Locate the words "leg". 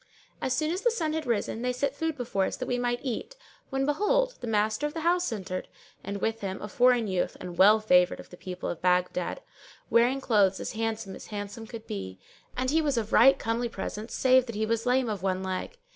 15.43-15.77